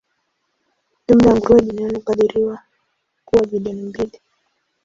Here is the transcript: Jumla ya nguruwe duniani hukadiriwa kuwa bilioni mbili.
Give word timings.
Jumla 1.07 1.27
ya 1.29 1.35
nguruwe 1.37 1.61
duniani 1.61 1.95
hukadiriwa 1.99 2.59
kuwa 3.25 3.45
bilioni 3.47 3.81
mbili. 3.81 4.19